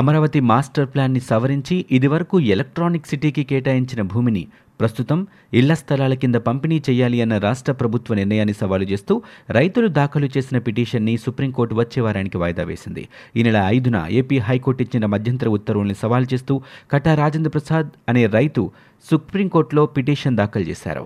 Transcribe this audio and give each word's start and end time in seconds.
Amaravati 0.00 0.40
master 0.50 0.88
ప్లాన్ని 0.92 1.20
సవరించి 1.28 1.76
ఇదివరకు 1.96 2.36
ఎలక్ట్రానిక్ 2.54 3.08
సిటీకి 3.10 3.42
కేటాయించిన 3.50 4.02
భూమిని 4.12 4.42
ప్రస్తుతం 4.80 5.18
ఇళ్ళ 5.58 5.72
స్థలాల 5.80 6.14
కింద 6.22 6.36
పంపిణీ 6.46 6.76
చేయాలి 6.88 7.18
అన్న 7.24 7.38
రాష్ట్ర 7.38 7.72
ప్రభుత్వ 7.80 8.14
నిర్ణయాన్ని 8.14 8.54
సవాలు 8.60 8.86
చేస్తూ 8.92 9.14
రైతులు 9.50 9.88
దాఖలు 9.98 10.28
చేసిన 10.36 10.58
పిటిషన్ని 10.58 11.14
సుప్రీంకోర్టు 11.16 11.74
వచ్చే 11.74 12.00
వారానికి 12.00 12.38
వాయిదా 12.38 12.64
వేసింది. 12.64 13.04
ఈ 13.36 13.42
నెల 13.42 13.60
ఐదున 13.76 14.06
ఏపీ 14.20 14.38
హైకోర్టు 14.48 14.82
ఇచ్చిన 14.82 15.06
మధ్యంతర 15.06 15.48
ఉత్తర్వుల్ని 15.58 15.96
సవాల్ 16.04 16.28
చేస్తూ 16.34 16.56
కటా 16.92 17.14
రాజేంద్ర 17.14 17.50
ప్రసాద్ 17.50 17.90
అనే 18.08 18.26
రైతు 18.38 18.64
సుప్రీంకోర్టులో 19.10 19.84
పిటిషన్ 19.96 20.40
దాఖలు 20.42 20.62
చేశారు. 20.62 21.04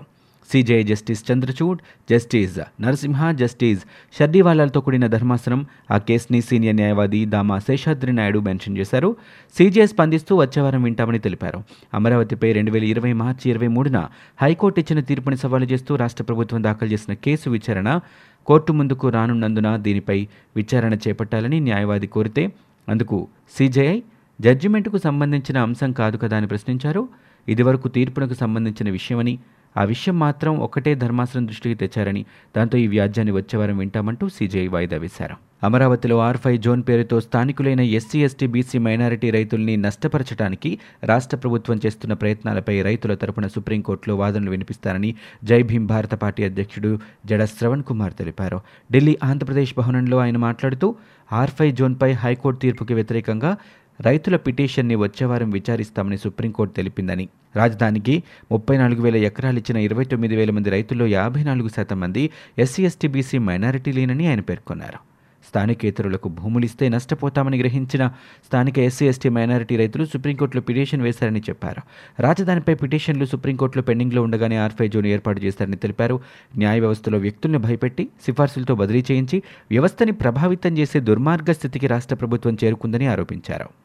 CJ 0.51 0.83
justice 0.83 1.31
Chandrachud 1.31 1.79
justice 2.11 2.59
Narasimha 2.81 3.31
justice 3.31 3.81
షర్డీవాలాలతో 4.19 4.81
కూడిన 4.81 5.07
ధర్మాసనం 5.07 5.65
ఆ 5.91 5.97
కేసుని 5.97 6.41
సీనియర్ 6.41 6.75
న్యాయవాది 6.75 7.25
దామా 7.25 7.59
శేషాద్రి 7.59 8.13
నాయుడు 8.13 8.39
మెన్షన్ 8.39 8.77
చేశారు. 8.77 9.15
సీజీఐ 9.57 9.85
స్పందిస్తూ 9.85 10.35
వచ్చే 10.35 10.61
వారం 10.61 10.83
వింటామని 10.83 11.19
తెలిపారు. 11.19 11.63
అమరావతిపై 11.93 12.51
రెండు 12.51 12.71
వేల 12.71 12.83
ఇరవై 12.83 13.13
మార్చి 13.13 13.49
ఇరవై 13.49 13.67
మూడున 13.67 14.07
హైకోర్టు 14.41 14.79
ఇచ్చిన 14.79 14.99
తీర్పుని 14.99 15.37
సవాలు 15.37 15.65
చేస్తూ 15.65 15.95
రాష్ట్ర 15.95 16.23
ప్రభుత్వం 16.23 16.63
దాఖలు 16.63 16.89
చేసిన 16.89 17.13
కేసు 17.13 17.49
విచారణ 17.49 17.99
కోర్టు 18.45 18.73
ముందుకు 18.73 19.09
రానున్నందున 19.09 19.75
దీనిపై 19.77 20.27
విచారణ 20.55 20.93
చేపట్టాలని 20.93 21.59
న్యాయవాది 21.59 22.07
కోరితే 22.07 22.51
అందుకు 22.89 23.27
సీజేఐ 23.57 24.01
జడ్జిమెంట్కు 24.41 24.97
సంబంధించిన 24.97 25.57
అంశం 25.57 25.91
కాదు 25.91 26.17
కదా 26.17 26.37
అని 26.37 26.47
ప్రశ్నించారు. 26.47 27.07
ఇదివరకు 27.47 27.87
తీర్పునకు 27.87 28.33
సంబంధించిన 28.33 28.89
విషయమని 28.89 29.39
ఆ 29.77 29.83
విషయం 29.83 30.19
మాత్రం 30.19 30.57
ఒకటే 30.57 30.95
ధర్మాసనం 30.95 31.47
దృష్టికి 31.47 31.75
తెచ్చారని 31.75 32.25
దాంతో 32.57 32.77
ఈ 32.77 32.87
వ్యాజ్యాన్ని 32.87 33.35
వచ్చేవారం 33.35 33.77
వింటామంటూ 33.77 34.29
సీజేఐ 34.29 34.67
వాయిదా 34.67 34.97
వేశారు. 34.97 35.35
అమరావతిలో 35.63 36.17
ఆర్ 36.17 36.37
ఫైవ్ 36.37 36.61
జోన్ 36.61 36.83
పేరుతో 36.89 37.21
స్థానికులైన 37.21 37.81
ఎస్సీ 37.81 38.23
ఎస్టీ 38.23 38.47
బీసీ 38.47 38.77
మైనారిటీ 38.77 39.29
రైతుల్ని 39.29 39.77
నష్టపరచడానికి 39.77 40.79
రాష్ట్ర 41.03 41.37
ప్రభుత్వం 41.37 41.79
చేస్తున్న 41.85 42.13
ప్రయత్నాలపై 42.13 42.81
రైతుల 42.81 43.13
తరపున 43.13 43.47
సుప్రీంకోర్టులో 43.47 44.15
వాదనలు 44.15 44.49
వినిపిస్తారని 44.49 45.15
జై 45.43 45.63
భీమ్ 45.63 45.87
భారత 45.87 46.13
పార్టీ 46.13 46.43
అధ్యక్షుడు 46.43 46.99
జడ 47.25 47.45
శ్రవణ్ 47.45 47.83
కుమార్ 47.83 48.13
తెలిపారు. 48.13 48.61
ఢిల్లీ 48.91 49.17
ఆంధ్రప్రదేశ్ 49.23 49.73
భవనంలో 49.77 50.17
ఆయన 50.17 50.37
మాట్లాడుతూ 50.37 50.95
ఆర్ 51.31 51.49
ఫైవ్ 51.49 51.75
జోన్పై 51.75 52.11
హైకోర్టు 52.11 52.59
తీర్పుకి 52.59 52.93
వ్యతిరేకంగా 52.93 53.57
రైతుల 54.01 54.35
పిటిషన్ని 54.35 54.95
వచ్చేవారం 54.95 55.49
విచారిస్తామని 55.49 56.17
సుప్రీంకోర్టు 56.17 56.73
తెలిపిందని. 56.73 57.29
రాజధానికి 57.55 58.23
ముప్పై 58.51 58.77
నాలుగు 58.77 59.01
వేల 59.01 59.15
ఎకరాలు 59.15 59.57
ఇచ్చిన 59.57 59.77
ఇరవై 59.77 60.05
తొమ్మిది 60.05 60.35
వేల 60.35 60.51
మంది 60.51 60.69
రైతుల్లో 60.69 61.07
యాభై 61.07 61.43
నాలుగు 61.43 61.69
శాతం 61.69 61.99
మంది 61.99 62.29
ఎస్సీ 62.59 62.83
ఎస్టీ 62.83 63.07
బీసీ 63.07 63.37
మైనారిటీలేనని 63.37 64.27
ఆయన 64.27 64.39
పేర్కొన్నారు. 64.39 65.15
స్థానికేతరులకు 65.47 66.29
భూములిస్తే 66.29 66.89
నష్టపోతామని 66.89 67.57
గ్రహించిన 67.57 68.07
స్థానిక 68.45 68.79
ఎస్సీ 68.79 69.07
ఎస్టీ 69.07 69.29
మైనారిటీ 69.29 69.77
రైతులు 69.77 70.05
సుప్రీంకోర్టులో 70.05 70.61
పిటిషన్ 70.61 71.01
వేశారని 71.01 71.39
చెప్పారు. 71.39 71.81
రాజధానిపై 72.21 72.73
పిటిషన్లు 72.73 73.25
సుప్రీంకోర్టులో 73.25 73.83
పెండింగ్లో 73.83 74.23
ఉండగానే 74.23 74.57
ఆర్ఫై 74.57 74.87
జోన్ 74.87 75.05
ఏర్పాటు 75.05 75.39
చేశారని 75.39 75.75
తెలిపారు. 75.75 76.19
న్యాయ 76.57 76.79
వ్యవస్థలో 76.79 77.17
వ్యక్తుల్ని 77.17 77.59
భయపెట్టి 77.59 78.07
సిఫార్సులతో 78.25 78.75
బదిలీ 78.75 79.05
చేయించి 79.11 79.43
వ్యవస్థని 79.71 80.11
ప్రభావితం 80.11 80.77
చేసే 80.77 80.99
దుర్మార్గ 80.99 81.51
స్థితికి 81.51 81.87
రాష్ట్ర 81.87 82.15
ప్రభుత్వం 82.15 82.57
చేరుకుందని 82.63 83.07
ఆరోపించారు. 83.07 83.84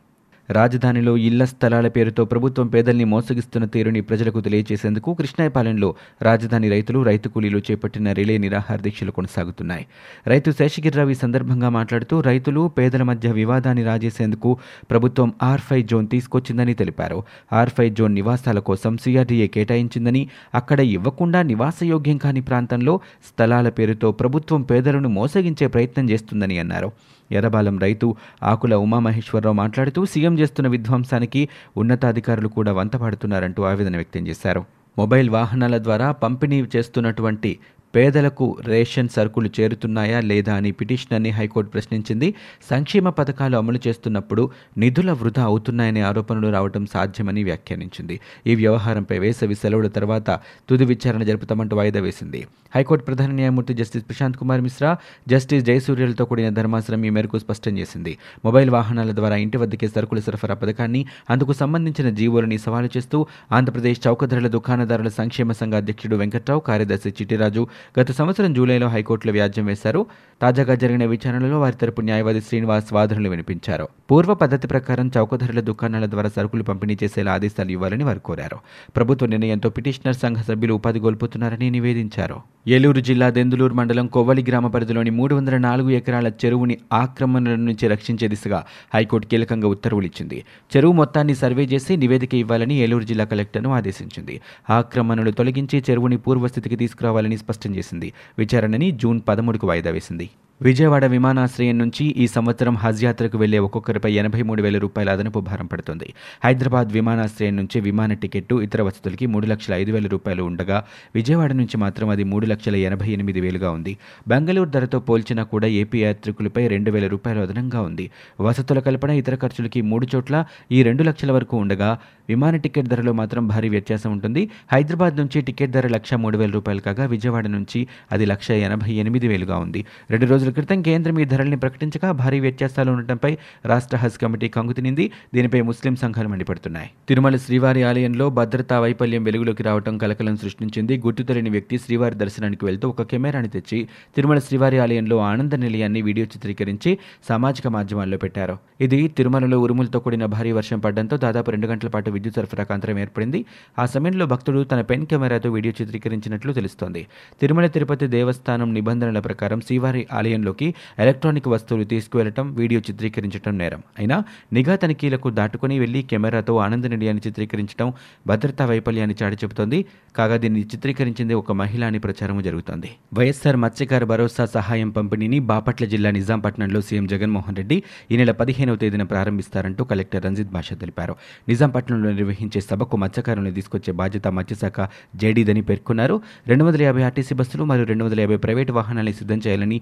రాజధానిలో 0.51 1.17
ఇళ్ళ 1.17 1.45
స్థలాల 1.45 1.89
పేరుతో 1.89 2.25
ప్రభుత్వం 2.25 2.67
పేదల్ని 2.67 3.05
మోసగిస్తున్న 3.05 3.67
తీరుని 3.67 4.01
ప్రజలకు 4.01 4.41
తెలియజేసేందుకు 4.41 5.15
కృష్ణాయపాలెంలో 5.15 5.95
రాజధాని 6.23 6.69
రైతులు 6.69 7.03
రైతు 7.03 7.29
కూలీలు 7.29 7.59
చేపట్టిన 7.59 8.12
రిలే 8.12 8.39
నిరాహార 8.39 8.78
దీక్షలు 8.78 9.11
కొనసాగుతున్నాయి. 9.11 9.87
రైతు 10.27 10.50
శేషగిరిరావు 10.50 11.11
ఈ 11.11 11.15
సందర్భంగా 11.15 11.69
మాట్లాడుతూ 11.69 12.21
రైతులు 12.21 12.69
పేదల 12.78 13.03
మధ్య 13.03 13.33
వివాదాన్ని 13.33 13.84
రాజేసేందుకు 13.84 14.59
ప్రభుత్వం 14.91 15.33
ఆర్ 15.43 15.61
ఫైవ్ 15.61 15.84
జోన్ 15.88 16.09
తీసుకొచ్చిందని 16.09 16.75
తెలిపారు. 16.75 17.22
ఆర్ 17.53 17.71
ఫైవ్ 17.71 17.94
జోన్ 17.94 18.15
నివాసాల 18.15 18.59
కోసం 18.59 18.97
సిఆర్డీఏ 18.97 19.47
కేటాయించిందని 19.47 20.28
అక్కడ 20.55 20.81
ఇవ్వకుండా 20.81 21.43
నివాసయోగ్యం 21.43 22.17
కాని 22.17 22.41
ప్రాంతంలో 22.41 23.00
స్థలాల 23.28 23.69
పేరుతో 23.69 24.12
ప్రభుత్వం 24.12 24.62
పేదలను 24.62 25.09
మోసగించే 25.09 25.67
ప్రయత్నం 25.67 26.11
చేస్తుందని 26.11 26.59
అన్నారు. 26.59 26.93
ఎర్రబాలెం 27.33 27.79
రైతు 27.79 28.17
ఆకుల 28.43 28.75
ఉమామహేశ్వరరావు 28.75 29.57
మాట్లాడుతూ 29.57 30.05
సీఎం 30.05 30.39
చేస్తున్న 30.39 30.69
విధ్వంసానికి 30.69 31.49
ఉన్నతాధికారులు 31.77 32.49
కూడా 32.49 32.73
వంతపాడుతున్నారంటూ 32.73 33.63
ఆవేదన 33.63 33.97
వ్యక్తం 33.97 34.27
చేశారు. 34.27 34.65
మొబైల్ 34.99 35.31
వాహనాల 35.31 35.79
ద్వారా 35.79 36.13
పంపిణీ 36.13 36.67
చేస్తున్నటువంటి 36.77 37.59
పేదలకు 37.95 38.59
రేషన్ 38.67 39.09
సరుకులు 39.09 39.51
చేరుతున్నాయా 39.61 40.21
లేదా 40.21 40.55
అని 40.55 40.71
పిటిషనర్ని 40.73 41.31
హైకోర్టు 41.31 41.71
ప్రశ్నించింది. 41.71 42.34
సంక్షేమ 42.71 43.09
పథకాలు 43.11 43.56
అమలు 43.56 43.81
చేస్తున్నప్పుడు 43.87 44.51
నిధుల 44.78 45.12
వృధా 45.12 45.43
అవుతున్నాయనే 45.43 46.00
ఆరోపణలు 46.00 46.49
రావడం 46.49 46.87
సాధ్యమని 46.87 47.45
వ్యాఖ్యానించింది. 47.45 48.21
ఈ 48.47 48.55
వ్యవహారంపై 48.55 49.19
వేసవి 49.19 49.55
సెలవుల 49.55 49.89
తర్వాత 49.89 50.31
తుది 50.69 50.84
విచారణ 50.84 51.23
జరుపుతామంటూ 51.23 51.77
వాయిదా 51.77 52.00
వేసింది. 52.00 52.47
హైకోర్టు 52.75 53.05
ప్రధాన 53.05 53.31
న్యాయమూర్తి 53.31 53.75
జస్టిస్ 53.75 54.05
ప్రశాంత్ 54.05 54.37
కుమార్ 54.37 54.61
మిశ్రా 54.61 54.97
జస్టిస్ 55.29 55.65
జయసూర్యలతో 55.65 56.25
కూడిన 56.25 56.49
ధర్మాసనం 56.49 57.05
ఈ 57.05 57.11
మేరకు 57.11 57.39
స్పష్టం 57.39 57.79
చేసింది. 57.79 58.19
మొబైల్ 58.45 58.71
వాహనాల 58.71 59.11
ద్వారా 59.11 59.37
ఇంటి 59.37 59.56
వద్దకే 59.56 59.89
సరుకుల 59.89 60.21
సరఫరా 60.21 60.55
పథకాన్ని 60.55 61.06
అందుకు 61.31 61.53
సంబంధించిన 61.53 62.11
జీవోలని 62.11 62.59
సవాలు 62.59 62.91
చేస్తూ 62.97 63.27
ఆంధ్రప్రదేశ్ 63.53 64.06
చౌకధరల 64.06 64.49
దుకాణదారుల 64.49 65.09
సంక్షేమ 65.09 65.53
సంఘ 65.53 65.75
అధ్యక్షుడు 65.75 66.17
వెంకట్రావు 66.17 66.61
కార్యదర్శి 66.61 67.09
చిట్టిరాజు 67.09 67.62
గత 68.01 68.13
సంవత్సరం 68.13 68.55
జూలైలో 68.55 68.89
హైకోర్టులో 68.89 69.33
వ్యాజ్యం 69.33 69.67
వేశారు. 69.67 70.07
తాజాగా 70.43 70.75
జరిగిన 70.75 71.05
విచారణలో 71.05 71.61
వారి 71.61 71.77
తరపు 71.77 72.01
న్యాయవాది 72.01 72.41
శ్రీనివాస్ 72.41 72.93
వాదనలు 72.93 73.29
వినిపించారు. 73.29 73.89
పూర్వ 74.11 74.35
పద్ధతి 74.35 74.67
ప్రకారం 74.67 75.11
చౌకధరల 75.17 75.61
దుకాణాల 75.61 76.07
ద్వారా 76.07 76.29
సరుకులు 76.29 76.63
పంపిణీ 76.63 76.97
చేసేలా 77.05 77.33
ఆదేశాలు 77.33 77.71
ఇవ్వాలని 77.71 78.05
వారు 78.05 78.19
కోరారు. 78.19 78.57
ప్రభుత్వ 78.97 79.27
నిర్ణయంతో 79.27 79.71
పిటిషనర్ 79.71 80.17
సంఘ 80.17 80.37
సభ్యులు 80.37 80.75
ఉపాధి 80.75 81.01
కోల్పోతున్నారని 81.01 81.71
నివేదించారు. 81.71 82.41
ఏలూరు 82.69 83.01
జిల్లా 83.01 83.31
దెందులూరు 83.31 83.75
మండలం 83.75 84.07
కొవ్వలి 84.07 84.45
గ్రామ 84.49 84.67
పరిధిలోని 84.67 85.11
మూడు 85.11 85.35
వందల 85.35 85.57
నాలుగు 85.57 85.91
ఎకరాల 85.91 86.29
చెరువుని 86.29 86.79
ఆక్రమణల 86.93 87.55
నుంచి 87.55 87.89
రక్షించే 87.89 88.29
దిశగా 88.29 88.67
హైకోర్టు 88.95 89.29
కీలకంగా 89.29 89.69
ఉత్తర్వులు 89.69 90.07
ఇచ్చింది. 90.07 90.45
చెరువు 90.77 90.93
మొత్తాన్ని 90.93 91.35
సర్వే 91.35 91.65
చేసి 91.65 91.97
నివేదిక 91.97 92.35
ఇవ్వాలని 92.35 92.75
ఏలూరు 92.75 93.05
జిల్లా 93.05 93.25
కలెక్టర్ను 93.25 93.71
ఆదేశించింది. 93.71 94.41
ఆక్రమణలు 94.71 95.31
తొలగించి 95.31 95.85
చెరువుని 95.91 96.17
పూర్వస్థితికి 96.17 96.77
తీసుకురావాలని 96.77 97.39
స్పష్టం 97.39 97.69
చేసింది. 97.76 98.12
విచారణని 98.38 98.91
జూన్ 98.91 99.20
పదమూడుకు 99.28 99.66
వాయిదా 99.66 99.91
వేసింది. 99.91 100.31
విజయవాడ 100.62 101.04
విమానాశ్రయం 101.04 101.78
నుంచి 101.78 102.04
ఈ 102.04 102.26
సంవత్సరం 102.26 102.75
హజ్ 102.76 103.04
యాత్రకు 103.04 103.38
వెళ్ళే 103.38 103.59
ఒక్కొక్కరిపై 103.59 104.12
ఎనభై 104.12 104.43
మూడు 104.43 104.62
వేల 104.62 104.78
రూపాయల 104.78 105.10
అదనపు 105.10 105.41
భారం 105.41 105.66
పడుతుంది. 105.66 106.15
హైదరాబాద్ 106.44 106.93
విమానాశ్రయం 106.93 107.56
నుంచి 107.56 107.81
విమాన 107.81 108.12
టికెట్టు 108.12 108.54
ఇతర 108.54 108.82
వసతులకి 108.82 109.26
మూడు 109.26 109.47
లక్షల 109.47 109.75
ఐదు 109.75 109.93
వేల 109.93 110.06
రూపాయలు 110.06 110.43
ఉండగా 110.43 110.84
విజయవాడ 111.15 111.53
నుంచి 111.53 111.76
మాత్రం 111.76 112.09
అది 112.09 112.25
మూడు 112.25 112.47
లక్షల 112.47 112.76
ఎనభై 112.76 113.09
ఎనిమిది 113.10 113.41
వేలుగా 113.41 113.70
ఉంది. 113.70 113.99
బెంగళూరు 114.28 114.70
ధరతో 114.70 115.00
పోల్చినా 115.00 115.43
కూడా 115.43 115.66
ఏపీ 115.66 116.03
యాత్రికులపై 116.03 116.66
రెండు 116.66 116.91
వేల 116.91 117.06
రూపాయలు 117.06 117.41
అదనంగా 117.41 117.81
ఉంది. 117.81 118.10
వసతుల 118.41 118.78
కల్పన 118.78 119.10
ఇతర 119.10 119.34
ఖర్చులకి 119.34 119.81
మూడు 119.81 120.09
చోట్ల 120.16 120.44
ఈ 120.72 120.82
రెండు 120.82 121.03
లక్షల 121.03 121.32
వరకు 121.32 121.56
ఉండగా 121.56 121.99
విమాన 122.28 122.56
టికెట్ 122.56 122.87
ధరలో 122.87 123.12
మాత్రం 123.12 123.47
భారీ 123.47 123.69
వ్యత్యాసం 123.69 124.12
ఉంటుంది. 124.12 124.50
హైదరాబాద్ 124.72 125.16
నుంచి 125.16 125.41
టికెట్ 125.41 125.70
ధర 125.70 125.87
లక్ష 125.87 126.15
మూడు 126.15 126.38
వేల 126.38 126.50
రూపాయలు 126.50 126.81
కాగా 126.81 127.06
విజయవాడ 127.06 127.47
నుంచి 127.47 127.87
అది 128.12 128.26
లక్ష 128.26 128.50
ఎనభై 128.50 128.93
ఎనిమిది 128.93 129.28
వేలుగా 129.28 129.59
ఉంది. 129.59 129.84
రెండు 130.10 130.26
రోజుల 130.26 130.50
క్రితం 130.53 130.83
కేంద్రం 130.83 131.19
ఈ 131.21 131.25
ధరల్ని 131.25 131.56
ప్రకటించగా 131.56 132.12
భారీ 132.12 132.41
వ్యత్యాసాలు 132.41 132.91
ఉండటంపై 132.91 133.38
రాష్ట్ర 133.66 133.97
హజ్ 133.97 134.19
కమిటీ 134.19 134.49
కంగుతినింది 134.49 135.11
దీనిపై 135.34 135.61
ముస్లిం 135.61 135.97
సంఘాలు 135.97 136.28
మండిపడుతున్నాయి. 136.28 136.91
తిరుమల 137.08 137.37
శ్రీవారి 137.37 137.82
ఆలయంలో 137.82 138.31
భద్రతా 138.31 138.81
వైఫల్యం 138.81 139.25
వెలుగులోకి 139.25 139.62
రావడం 139.62 139.99
కలకలం 139.99 140.37
సృష్టించింది. 140.37 140.99
గుర్తు 140.99 141.23
తెలియని 141.23 141.50
వ్యక్తి 141.50 141.79
శ్రీవారి 141.79 142.14
దర్శనానికి 142.14 142.64
వెళ్తూ 142.64 142.88
ఒక 142.88 143.02
కెమెరాని 143.02 143.49
తెచ్చి 143.49 143.88
తిరుమల 144.17 144.38
శ్రీవారి 144.38 144.79
ఆలయంలో 144.79 145.19
ఆనంద 145.19 145.52
నిలయాన్ని 145.52 146.02
వీడియో 146.02 146.26
చిత్రీకరించి 146.26 146.99
సామాజిక 147.29 147.67
మాధ్యమాల్లో 147.69 148.19
పెట్టారు. 148.19 148.58
ఇది 148.81 149.08
తిరుమలలో 149.08 149.61
ఉరుములతో 149.61 150.00
కూడిన 150.00 150.25
భారీ 150.25 150.52
వర్షం 150.52 150.79
పడడంతో 150.79 151.17
దాదాపు 151.17 151.50
రెండు 151.50 151.67
గంటల 151.67 151.88
పాటు 151.88 152.11
విద్యుత్ 152.11 152.37
సరఫరాకు 152.37 152.73
అంతరం 152.73 152.99
ఏర్పడింది. 152.99 153.44
ఆ 153.79 153.87
సమయంలో 153.87 154.26
భక్తుడు 154.26 154.64
తన 154.64 154.81
పెన్ 154.81 155.06
కెమెరాతో 155.06 155.50
వీడియో 155.50 155.75
చిత్రీకరించినట్లు 155.82 156.52
తెలుస్తోంది. 156.52 157.06
తిరుమల 157.41 157.67
తిరుపతి 157.67 158.06
దేవస్థానం 158.06 158.75
నిబంధనల 158.75 159.19
ప్రకారం 159.19 159.61
శ్రీవారి 159.61 160.06
ఆలయం 160.12 160.39
ఆలయంలోకి 160.40 160.75
ఎలక్ట్రానిక్ 160.98 161.48
వస్తువులు 161.48 161.84
తీసుకువెళ్ళటం 161.84 162.46
వీడియో 162.54 162.81
చిత్రీకరించడం 162.81 163.54
నేరం. 163.58 163.82
అయినా 163.98 164.16
నిఘా 164.52 164.75
తనిఖీలకు 164.82 165.28
దాటుకుని 165.31 165.76
వెళ్ళి 165.78 166.00
కెమెరాతో 166.02 166.56
ఆనంద 166.56 166.84
నిడియాన్ని 166.84 167.22
చిత్రీకరించడం 167.26 167.88
భద్రతా 168.26 168.64
వైఫల్యాన్ని 168.66 169.16
చాటి 169.22 169.37
చెబుతోంది. 169.44 169.78
కాగా 170.16 170.37
దీన్ని 170.37 170.62
చిత్రీకరించింది 170.72 171.34
ఒక 171.34 171.52
మహిళ 171.52 171.84
అని 171.84 171.98
ప్రచారం 171.98 172.42
జరుగుతోంది. 172.42 172.90
వైఎస్సార్ 173.14 173.56
మత్స్యకార 173.56 174.04
భరోసా 174.04 174.44
సహాయం 174.46 174.90
పంపిణీని 174.90 175.38
బాపట్ల 175.50 175.84
జిల్లా 175.84 176.10
నిజాంపట్నంలో 176.10 176.81
సీఎం 176.81 177.06
జగన్మోహన్ 177.06 177.56
రెడ్డి 177.56 177.82
ఈ 178.10 178.16
నెల 178.16 178.31
పదిహేనవ 178.40 178.76
తేదీన 178.76 179.02
ప్రారంభిస్తారంటూ 179.02 179.84
కలెక్టర్ 179.84 180.25
రంజిత్ 180.25 180.52
భాష 180.56 180.72
తెలిపారు. 180.72 181.16
నిజాంపట్నంలో 181.48 182.10
నిర్వహించే 182.12 182.60
సభకు 182.60 182.96
మత్స్యకారులను 182.96 183.54
తీసుకొచ్చే 183.58 183.92
బాధ్యత 183.92 184.28
మత్స్యశాఖ 184.28 184.81
జేడీదని 185.16 185.62
పేర్కొన్నారు. 185.62 186.16
రెండు 186.46 186.64
వందల 186.64 186.82
యాభై 186.82 187.02
ఆర్టీసీ 187.02 187.34
బస్సులు 187.34 187.64
మరియు 187.64 187.87
రెండు 187.90 188.04
వందల 188.04 188.20
యాభై 188.20 188.37
ప్రైవేటు 188.37 188.72
వాహనాలను 188.72 189.14
సిద్ధం 189.20 189.38
చేయాలని 189.46 189.81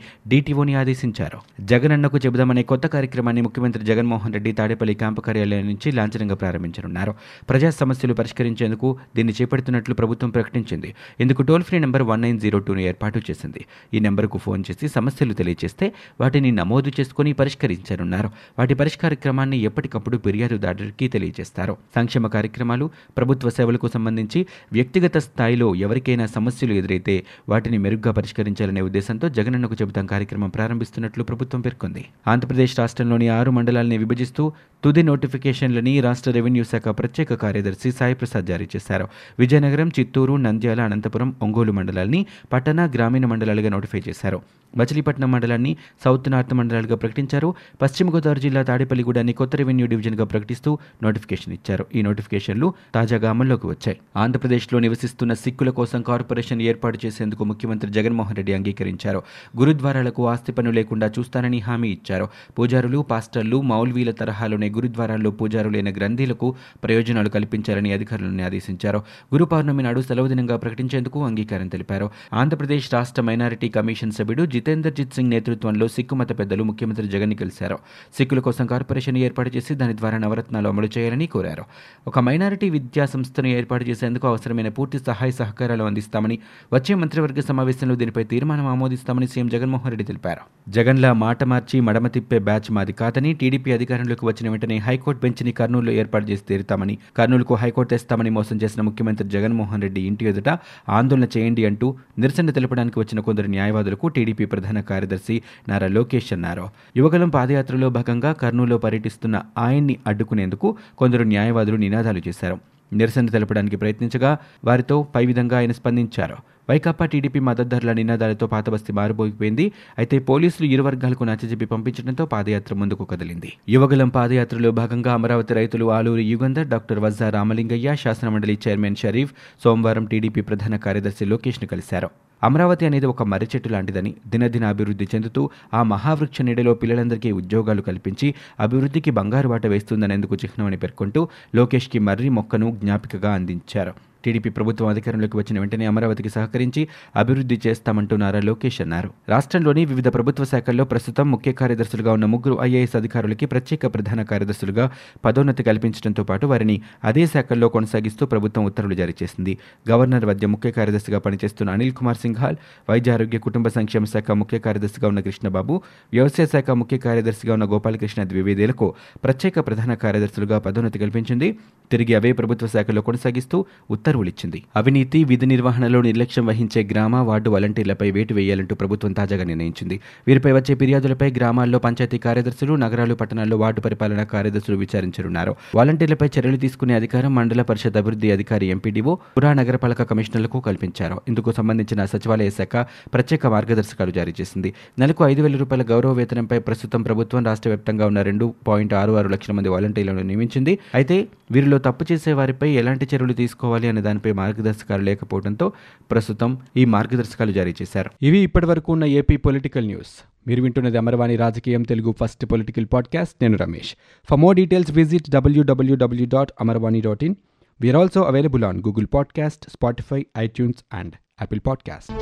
ఏటీఓని 0.49 0.75
ఆదేశించారు. 0.81 1.39
జగనన్నకు 1.71 2.17
చెబుదామనే 2.25 2.63
కొత్త 2.63 2.87
కార్యక్రమాన్ని 2.87 3.41
ముఖ్యమంత్రి 3.47 3.83
జగన్మోహన్ 3.89 4.33
రెడ్డి 4.37 4.51
తాడేపల్లి 4.53 4.95
క్యాంపు 5.01 5.21
కార్యాలయం 5.21 5.67
నుంచి 5.67 5.89
లాంఛనంగా 5.97 6.37
ప్రారంభించనున్నారు. 6.43 7.13
ప్రజా 7.51 7.71
సమస్యలు 7.71 8.15
పరిష్కరించేందుకు 8.15 8.89
దీన్ని 9.17 9.33
చేపడుతున్నట్లు 9.39 9.95
ప్రభుత్వం 9.95 10.31
ప్రకటించింది. 10.37 10.91
ఇందుకు 11.21 11.43
toll 11.49 11.65
free 11.69 11.79
number 11.85 12.05
one 12.11 12.23
nine 12.23 12.39
zero 12.45 12.59
టూను 12.59 12.83
ఏర్పాటు 12.91 13.21
చేసింది. 13.29 13.63
ఈ 13.95 14.01
నెంబర్కు 14.07 14.39
ఫోన్ 14.39 14.65
చేసి 14.71 14.89
సమస్యలు 14.89 15.37
తెలియజేస్తే 15.41 15.89
వాటిని 16.21 16.53
నమోదు 16.61 16.93
చేసుకుని 17.01 17.33
పరిష్కరించనున్నారు. 17.33 18.31
వాటి 18.59 18.77
పరిష్కార 18.83 19.13
క్రమాన్ని 19.25 19.59
ఎప్పటికప్పుడు 19.71 20.19
ఫిర్యాదుదారుడికి 20.27 21.09
తెలియజేస్తారు. 21.17 21.77
సంక్షేమ 21.99 22.27
కార్యక్రమాలు 22.37 22.89
ప్రభుత్వ 23.19 23.49
సేవలకు 23.59 23.91
సంబంధించి 23.97 24.43
వ్యక్తిగత 24.79 25.17
స్థాయిలో 25.29 25.71
ఎవరికైనా 25.87 26.29
సమస్యలు 26.39 26.75
ఎదురైతే 26.81 27.17
వాటిని 27.49 27.81
మెరుగ్గా 27.87 28.15
పరిష్కరించాలనే 28.21 28.85
ఉద్దేశంతో 28.91 29.29
జగనన్నకు 29.41 29.79
చెబుతాం 29.83 30.07
కార్యక్రమం 30.07 30.37
ప్రారంభిస్తున్నట్లు 30.47 31.25
ప్రభుత్వం 31.25 31.61
పేర్కొంది. 31.61 32.05
ఆంధ్రప్రదేశ్ 32.29 32.79
రాష్ట్రంలోని 32.79 33.29
ఆరు 33.29 33.51
మండలాల్ని 33.51 33.99
విభజిస్తూ 33.99 34.53
తుది 34.85 35.03
నోటిఫికేషన్లని 35.03 36.01
రాష్ట్ర 36.01 36.31
రెవెన్యూ 36.31 36.65
శాఖ 36.65 36.89
ప్రత్యేక 36.89 37.35
కార్యదర్శి 37.35 37.93
సాయి 37.93 38.15
ప్రసాద్ 38.15 38.47
జారీ 38.47 38.69
చేశారు. 38.77 39.09
విజయనగరం 39.39 39.89
చిత్తూరు 39.89 40.37
నంద్యాల 40.37 40.81
అనంతపురం 40.81 41.37
ఒంగోలు 41.43 41.73
మండలాల్ని 41.73 42.27
పట్టణ 42.53 42.91
గ్రామీణ 42.95 43.27
మండలాలుగా 43.27 43.69
నోటిఫై 43.69 44.03
చేశారు. 44.09 44.43
మచిలీపట్నం 44.77 45.33
మండలాన్ని 45.33 45.77
సౌత్ 46.05 46.29
నార్త్ 46.29 46.55
మండలాలుగా 46.55 46.97
ప్రకటించారు. 46.97 47.55
పశ్చిమ 47.83 48.15
గోదావరి 48.15 48.41
జిల్లా 48.41 48.63
తాడేపల్లిగూడని 48.63 49.33
కొత్త 49.33 49.57
రెవెన్యూ 49.57 49.87
డివిజన్గా 49.87 50.25
ప్రకటిస్తూ 50.25 50.79
నోటిఫికేషన్ 51.03 51.55
ఇచ్చారు. 51.55 51.87
ఈ 51.95 52.03
నోటిఫికేషన్లు 52.03 52.75
తాజాగా 52.95 53.31
అమల్లోకి 53.31 53.67
వచ్చాయి. 53.67 53.99
ఆంధ్రప్రదేశ్లో 54.17 54.79
నివసిస్తున్న 54.79 55.35
సిక్కుల 55.35 55.71
కోసం 55.71 56.03
కార్పొరేషన్ 56.03 56.63
ఏర్పాటు 56.63 56.99
చేసేందుకు 57.07 57.45
ముఖ్యమంత్రి 57.45 57.91
జగన్మోహన్ 57.91 58.37
రెడ్డి 58.37 58.53
అంగీకరించారు. 58.53 59.23
గురుద్వారాలకు 59.59 60.28
ఆస్తి 60.29 60.53
పన్ను 60.53 60.71
లేకుండా 60.71 61.07
చూస్తానని 61.19 61.59
హామీ 61.59 61.89
ఇచ్చారు. 61.89 62.29
పూజారులు 62.59 62.99
పాస్టర్లు 63.11 63.61
మౌల్వీల 63.63 64.11
తరహాలోనే 64.11 64.71
గురుద్వారాల్లో 64.71 65.31
పూజారులైన 65.31 65.93
గ్రంథీలకు 65.93 66.55
ప్రయోజనాలు 66.85 67.29
కల్పించాలని 67.29 67.93
అధికారులను 67.93 68.45
ఆదేశించారు. 68.45 69.03
గురు 69.35 69.45
పౌర్ణమి 69.45 69.83
నాడు 69.83 70.01
సెలవు 70.01 70.29
దినంగా 70.29 70.57
ప్రకటించేందుకు 70.57 71.25
అంగీకారం 71.25 71.69
తెలిపారు. 71.69 72.11
ఆంధ్రప్రదేశ్ 72.33 72.95
రాష్ట్ర 72.95 73.23
మైనారిటీ 73.23 73.69
కమిషన్ 73.69 74.13
సభ్యుడు 74.13 74.47
జితేందర్జిత్ 74.47 75.15
సింగ్ 75.15 75.31
నేతృత్వంలో 75.31 75.89
సిక్కు 75.89 76.15
మత 76.15 76.39
పెద్దలు 76.39 76.63
ముఖ్యమంత్రి 76.63 77.09
జగన్ 77.09 77.35
కలిశారు. 77.35 77.79
సిక్కుల 78.19 78.41
కోసం 78.41 78.67
కార్పొరేషన్ 78.67 79.19
ఏర్పాటు 79.19 79.51
చేసి 79.57 79.75
దాని 79.75 79.97
ద్వారా 79.97 80.19
నవరత్నాలు 80.19 80.69
అమలు 80.69 80.89
చేయాలని 80.99 81.27
కోరారు. 81.27 81.65
ఒక 82.07 82.19
మైనారిటీ 82.19 82.71
విద్యా 82.71 83.07
సంస్థను 83.07 83.49
ఏర్పాటు 83.49 83.85
చేసేందుకు 83.85 84.29
అవసరమైన 84.29 84.69
పూర్తి 84.69 84.99
సహాయ 84.99 85.31
సహకారాలు 85.31 85.85
అందిస్తామని 85.85 86.39
వచ్చే 86.73 86.95
మంత్రివర్గ 86.95 87.41
సమావేశంలో 87.41 87.97
దీనిపై 87.97 88.25
తీర్మానం 88.25 88.67
ఆమోదిస్తామని 88.67 89.27
సీఎం 89.27 89.49
జగన్మోహన్ 89.49 89.91
రెడ్డి 89.91 90.05
తెలిపారు. 90.09 90.43
జగన్లా 90.71 91.11
మాట 91.13 91.45
మార్చి 91.45 91.77
మడమ 91.81 92.07
తిప్పే 92.07 92.39
బ్యాచ్ 92.39 92.69
మాది 92.73 92.93
కాదని 92.93 93.31
టీడీపీ 93.33 93.71
అధికారంలోకి 93.73 94.25
వచ్చిన 94.27 94.51
వెంటనే 94.51 94.77
హైకోర్టు 94.79 95.21
బెంచ్ని 95.23 95.53
కర్నూలులో 95.53 95.93
ఏర్పాటు 95.93 96.27
చేసి 96.31 96.43
తీరుతామని 96.49 96.95
కర్నూలుకు 97.19 97.55
హైకోర్టు 97.55 97.91
తెస్తామని 97.95 98.31
మోసం 98.31 98.57
చేసిన 98.57 98.83
ముఖ్యమంత్రి 98.83 99.29
జగన్మోహన్ 99.29 99.83
రెడ్డి 99.83 100.01
ఇంటి 100.01 100.27
ఎదుట 100.27 100.51
ఆందోళన 100.89 101.29
చేయండి 101.37 101.65
అంటూ 101.67 101.89
నిరసన 102.19 102.51
తెలపడానికి 102.51 102.99
వచ్చిన 102.99 103.21
కొందరు 103.21 103.51
న్యాయవాదులకు 103.57 104.09
టీడీపీ 104.09 104.45
ప్రధాన 104.45 104.81
కార్యదర్శి 104.81 105.39
నారా 105.69 105.89
లోకేష్ 105.89 106.33
అన్నారు. 106.33 106.67
యువగలం 106.97 107.29
పాదయాత్రలో 107.29 107.91
భాగంగా 107.91 108.33
కర్నూలులో 108.33 108.79
పర్యటిస్తున్న 108.79 109.37
ఆయన్ని 109.59 109.97
అడ్డుకునేందుకు 110.07 110.71
కొందరు 110.99 111.27
న్యాయవాదులు 111.35 111.77
నినాదాలు 111.77 112.23
చేశారు. 112.29 112.59
నిరసన 112.93 113.27
తెలపడానికి 113.27 113.77
ప్రయత్నించగా 113.77 114.39
వారితో 114.65 115.03
పై 115.03 115.27
విధంగా 115.27 115.59
ఆయన 115.59 115.73
స్పందించారు. 115.73 116.37
వైకాపా 116.71 117.07
టీడీపీ 117.07 117.39
మద్దతుదారుల 117.39 117.93
నినాదాలతో 117.93 118.47
పాతబస్తీ 118.47 118.93
మారిపోయిపోయింది 118.93 119.73
అయితే 119.99 120.19
పోలీసులు 120.19 120.69
ఇరు 120.69 120.83
వర్గాలకు 120.83 121.25
నచ్చజెప్పి 121.25 121.67
పంపించడంతో 121.67 122.27
పాదయాత్ర 122.27 122.75
ముందుకు 122.75 123.05
కదిలింది. 123.05 123.53
యువగలం 123.69 124.09
పాదయాత్రలో 124.09 124.71
భాగంగా 124.71 125.15
అమరావతి 125.15 125.55
రైతులు 125.55 125.91
ఆలూరి 125.91 126.25
యుగంధర్ 126.25 126.67
డాక్టర్ 126.67 126.99
వజ్జా 126.99 127.31
రామలింగయ్య 127.31 127.97
శాసనమండలి 127.97 128.59
చైర్మన్ 128.69 128.97
షరీఫ్ 128.97 129.33
సోమవారం 129.65 130.05
టీడీపీ 130.05 130.41
ప్రధాన 130.41 130.77
కార్యదర్శి 130.77 131.25
లోకేష్ను 131.25 131.69
కలిశారు. 131.69 132.28
అమరావతి 132.43 132.87
అనేది 132.87 133.07
ఒక 133.07 133.23
మర్రి 133.23 133.49
చెట్టు 133.55 133.69
లాంటిదని 133.69 134.15
దినదిన 134.27 134.65
అభివృద్ధి 134.65 135.09
చెందుతూ 135.15 135.43
ఆ 135.75 135.83
మహావృక్ష 135.83 136.43
నీడలో 136.43 136.75
పిల్లలందరికీ 136.75 137.33
ఉద్యోగాలు 137.33 137.83
కల్పించి 137.83 138.29
అభివృద్ధికి 138.61 139.11
బంగారు 139.11 139.49
బాట 139.49 139.67
వేస్తుందనేందుకు 139.67 140.35
చిహ్నమని 140.35 140.77
పేర్కొంటూ 140.77 141.23
లోకేష్కి 141.55 141.99
మర్రి 141.99 142.29
మొక్కను 142.29 142.71
జ్ఞాపికగా 142.83 143.33
అందించారు. 143.33 143.95
టీడీపీ 144.25 144.51
ప్రభుత్వం 144.51 144.89
అధికారంలోకి 144.89 145.37
వచ్చిన 145.37 145.61
వెంటనే 145.61 145.87
అమరావతికి 145.87 146.29
సహకరించి 146.29 146.89
అభివృద్ధి 147.17 147.61
చేస్తామంటూ 147.67 148.17
నారా 148.17 148.41
లోకేష్ 148.41 148.81
అన్నారు. 148.81 149.11
రాష్ట్రంలోని 149.29 149.85
వివిధ 149.85 150.09
ప్రభుత్వ 150.09 150.45
శాఖల్లో 150.45 150.85
ప్రస్తుతం 150.85 151.31
ముఖ్య 151.31 151.53
కార్యదర్శులుగా 151.53 152.13
ఉన్న 152.13 152.25
ముగ్గురు 152.25 152.59
ఐఏఎస్ 152.63 152.97
అధికారులకి 152.97 153.47
ప్రత్యేక 153.47 153.87
ప్రధాన 153.87 154.23
కార్యదర్శులుగా 154.23 154.91
పదోన్నతి 155.25 155.63
కల్పించడంతో 155.63 156.25
పాటు 156.25 156.47
వారిని 156.47 156.81
అదే 157.05 157.27
శాఖల్లో 157.27 157.69
కొనసాగిస్తూ 157.69 158.27
ప్రభుత్వం 158.27 158.65
ఉత్తర్వులు 158.65 158.95
జారీ 158.95 159.15
చేసింది. 159.23 159.59
గవర్నర్ 159.91 160.25
వద్ద 160.25 160.45
ముఖ్య 160.45 160.71
కార్యదర్శిగా 160.71 161.19
పనిచేస్తున్న 161.19 161.71
అనిల్ 161.71 161.93
కుమార్ 161.93 162.17
సింఘాల్ 162.17 162.57
వైద్య 162.91 163.13
ఆరోగ్య 163.13 163.39
కుటుంబ 163.39 163.69
సంక్షేమ 163.69 164.05
శాఖ 164.05 164.31
ముఖ్య 164.31 164.59
కార్యదర్శిగా 164.59 165.09
ఉన్న 165.09 165.21
కృష్ణబాబు 165.21 165.83
వ్యవసాయ 166.13 166.47
శాఖ 166.47 166.71
ముఖ్య 166.71 166.99
కార్యదర్శిగా 166.99 167.53
ఉన్న 167.53 167.65
గోపాలకృష్ణ 167.65 168.25
ద్వివేదేలకు 168.25 168.95
ప్రత్యేక 169.25 169.67
ప్రధాన 169.67 169.95
కార్యదర్శులుగా 169.95 170.59
పదోన్నతి 170.59 170.99
కల్పించింది. 170.99 171.59
తిరిగి 171.91 172.15
అవే 172.15 172.33
ప్రభుత్వ 172.33 172.67
శాఖలో 172.67 173.03
కొనసాగిస్తూ 173.03 173.65
ఉత్తర్వులిచ్చింది. 174.09 174.63
అవినీతి 174.77 175.25
విధి 175.25 175.47
నిర్వహణలో 175.47 176.01
నిర్లక్ష్యం 176.01 176.47
వహించే 176.47 176.89
గ్రామ 176.91 177.17
వార్డు 177.17 177.51
వాలంటీర్లపై 177.51 178.11
వేటు 178.11 178.35
వేయాలంటూ 178.35 178.75
ప్రభుత్వం 178.75 179.13
తాజాగా 179.13 179.45
నిర్ణయించింది. 179.45 180.01
వీరిపై 180.27 180.53
వచ్చే 180.53 180.75
ఫిర్యాదులపై 180.75 181.31
గ్రామాల్లో 181.31 181.79
పంచాయతీ 181.79 182.19
కార్యదర్శులు 182.19 182.75
నగరాలు 182.75 183.15
పట్టణాల్లో 183.15 183.57
వార్డు 183.57 183.81
పరిపాలనా 183.81 184.25
కార్యదర్శులు 184.25 184.77
విచారించనున్నారు. 184.77 185.55
వాలంటీర్లపై 185.75 186.29
చర్యలు 186.39 186.57
తీసుకునే 186.57 186.95
అధికారం 186.95 187.35
మండల 187.35 187.63
పరిషత్ 187.63 187.97
అభివృద్ధి 187.97 188.31
అధికారి 188.33 188.67
ఎంపీడీఓ 188.67 189.15
పురా 189.15 189.53
నగరపాలక 189.53 190.03
కమిషనర్లకు 190.03 190.61
కల్పించారు. 190.61 191.21
ఇందుకు 191.29 191.53
సంబంధించిన 191.53 192.05
సచివాలయ 192.05 192.51
శాఖ 192.51 192.87
ప్రత్యేక 193.15 193.47
మార్గదర్శకాలు 193.47 194.11
జారీ 194.11 194.35
చేసింది. 194.41 194.75
నెలకు 194.99 195.25
ఐదు 195.25 195.43
వేల 195.43 195.57
రూపాయల 195.57 195.83
గౌరవ 195.91 196.13
వేతనంపై 196.13 196.59
ప్రస్తుతం 196.59 197.03
ప్రభుత్వం 197.03 197.45
రాష్ట్ర 197.45 197.71
వ్యాప్తంగా 197.71 198.07
ఉన్న 198.07 198.23
రెండు 198.23 198.55
పాయింట్ 198.67 198.95
ఆరు 198.95 199.13
ఆరు 199.13 199.29
లక్షల 199.29 199.55
మంది 199.55 199.69
వాలంటీర్లను 199.69 200.23
నియమించింది. 200.23 200.79
అయితే 200.95 201.27
వీరిలో 201.51 201.79
తప్పు 201.79 202.05
చేసే 202.13 202.33
వారిపై 202.33 202.71
ఎలాంటి 202.71 203.05
చర్యలు 203.15 203.33
తీసుకోవాలి 203.33 203.89
అనే 203.99 204.05
దానిపై 204.05 204.33
మార్గదర్శకాలు 204.33 205.03
లేకపోవడంతో 205.03 205.73
ప్రస్తుతం 206.11 206.59
ఈ 206.77 206.85
మార్గదర్శకాలు 206.85 207.53
జారీ 207.53 207.75
చేశారు. 207.83 208.11
ఇవి 208.23 208.39
ఇప్పటివరకు 208.39 208.93
ఉన్న 208.93 209.05
ఏపీ 209.05 209.37
పొలిటికల్ 209.37 209.87
న్యూస్. 209.87 210.25
మీరు 210.47 210.63
వింటున్నది 210.63 210.99
అమర్వాణి 210.99 211.37
రాజకీయం 211.37 211.83
తెలుగు 211.83 212.15
ఫస్ట్ 212.21 212.47
పొలిటికల్ 212.47 212.87
పాడ్కాస్ట్. 212.93 213.35
నేను 213.43 213.57
Ramesh. 213.57 213.95
For 214.31 214.39
more 214.39 214.57
details 214.57 214.91
visit 214.91 215.31
W W W 215.31 216.27
dot 216.27 216.53
Amarvani 216.61 217.01
dot 217.01 217.25
in 217.25 217.35
we're 217.81 217.97
also 217.97 218.23
available 218.23 218.65
on 218.65 218.79
Google 218.79 219.07
podcast 219.15 219.71
Spotify 219.71 220.27
iTunes 220.39 220.85
and 220.93 221.15
Apple 221.15 221.61
podcast 221.67 222.13